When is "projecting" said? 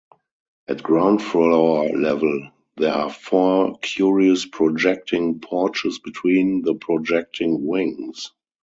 4.47-5.41, 6.73-7.63